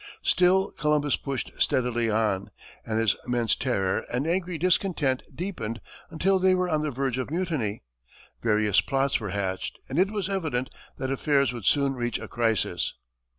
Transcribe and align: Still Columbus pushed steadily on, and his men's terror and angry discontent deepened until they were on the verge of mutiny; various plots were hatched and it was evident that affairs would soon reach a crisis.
Still 0.23 0.71
Columbus 0.71 1.15
pushed 1.15 1.51
steadily 1.59 2.09
on, 2.09 2.49
and 2.83 2.97
his 2.97 3.15
men's 3.27 3.55
terror 3.55 4.03
and 4.11 4.25
angry 4.25 4.57
discontent 4.57 5.21
deepened 5.35 5.79
until 6.09 6.39
they 6.39 6.55
were 6.55 6.67
on 6.67 6.81
the 6.81 6.89
verge 6.89 7.19
of 7.19 7.29
mutiny; 7.29 7.83
various 8.41 8.81
plots 8.81 9.19
were 9.19 9.29
hatched 9.29 9.77
and 9.87 9.99
it 9.99 10.09
was 10.09 10.27
evident 10.27 10.71
that 10.97 11.11
affairs 11.11 11.53
would 11.53 11.67
soon 11.67 11.93
reach 11.93 12.17
a 12.17 12.27
crisis. 12.27 12.95